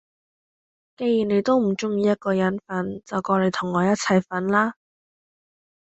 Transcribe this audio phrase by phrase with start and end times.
[0.97, 4.73] 既然你都唔中意一個人瞓，就過嚟同我一齊瞓啦